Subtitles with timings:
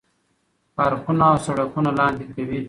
[0.75, 2.59] پارکونه او سړکونه لاندې کوي.